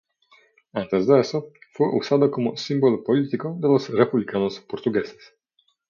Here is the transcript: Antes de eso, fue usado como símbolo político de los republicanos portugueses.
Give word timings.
Antes 0.73 1.05
de 1.05 1.19
eso, 1.19 1.51
fue 1.73 1.95
usado 1.95 2.31
como 2.31 2.57
símbolo 2.57 3.03
político 3.03 3.55
de 3.59 3.67
los 3.67 3.87
republicanos 3.89 4.59
portugueses. 4.59 5.35